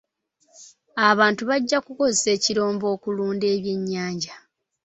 [1.09, 4.35] Abantu bajja kukozesa ekirombe okulunda ebyennyanja.